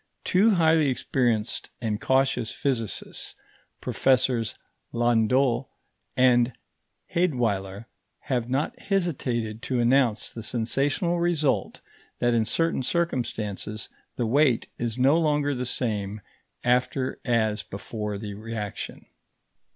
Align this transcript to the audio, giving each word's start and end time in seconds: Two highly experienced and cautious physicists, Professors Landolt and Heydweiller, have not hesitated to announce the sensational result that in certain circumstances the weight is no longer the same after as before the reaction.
Two 0.23 0.55
highly 0.55 0.89
experienced 0.89 1.69
and 1.79 2.01
cautious 2.01 2.51
physicists, 2.51 3.35
Professors 3.81 4.55
Landolt 4.91 5.67
and 6.17 6.53
Heydweiller, 7.13 7.85
have 8.21 8.49
not 8.49 8.79
hesitated 8.79 9.61
to 9.61 9.79
announce 9.79 10.31
the 10.31 10.41
sensational 10.41 11.19
result 11.19 11.81
that 12.17 12.33
in 12.33 12.45
certain 12.45 12.81
circumstances 12.81 13.89
the 14.15 14.25
weight 14.25 14.65
is 14.79 14.97
no 14.97 15.19
longer 15.19 15.53
the 15.53 15.67
same 15.67 16.21
after 16.63 17.19
as 17.23 17.61
before 17.61 18.17
the 18.17 18.33
reaction. 18.33 19.05